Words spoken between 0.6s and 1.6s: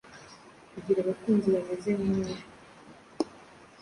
Kugira abakunzi